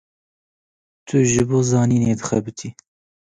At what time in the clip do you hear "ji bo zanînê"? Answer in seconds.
1.29-2.11